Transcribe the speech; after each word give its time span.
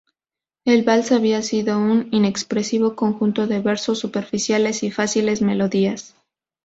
El 0.65 0.81
vals 0.83 1.11
había 1.11 1.43
sido, 1.43 1.77
un 1.77 2.07
inexpresivo 2.09 2.95
conjunto 2.95 3.45
de 3.45 3.59
versos 3.59 3.99
superficiales 3.99 4.81
y 4.81 4.89
fáciles 4.89 5.43
melodías. 5.43 6.15